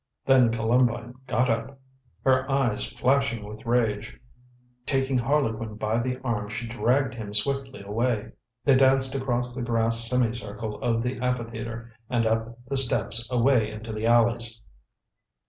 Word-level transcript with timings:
Then 0.25 0.51
Columbine 0.51 1.13
got 1.27 1.47
up, 1.47 1.79
her 2.23 2.49
eyes 2.49 2.89
flashing 2.93 3.45
with 3.45 3.67
rage; 3.67 4.19
taking 4.83 5.19
Harlequin 5.19 5.75
by 5.75 5.99
the 5.99 6.19
arm 6.23 6.49
she 6.49 6.65
dragged 6.67 7.13
him 7.13 7.35
swiftly 7.35 7.83
away. 7.83 8.31
They 8.65 8.73
danced 8.75 9.13
across 9.13 9.53
the 9.53 9.61
grass 9.61 10.09
semi 10.09 10.33
circle 10.33 10.81
of 10.81 11.03
the 11.03 11.19
amphitheatre 11.19 11.93
and 12.09 12.25
up 12.25 12.57
the 12.67 12.77
steps 12.77 13.31
away 13.31 13.69
into 13.69 13.93
the 13.93 14.07
alleys. 14.07 14.63